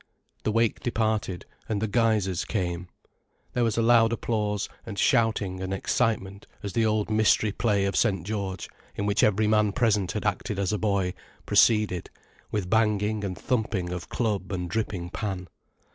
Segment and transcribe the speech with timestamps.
[0.41, 2.87] The wake departed, and the guysers came.
[3.53, 8.25] There was loud applause, and shouting and excitement as the old mystery play of St.
[8.25, 11.13] George, in which every man present had acted as a boy,
[11.45, 12.09] proceeded,
[12.49, 15.47] with banging and thumping of club and dripping pan.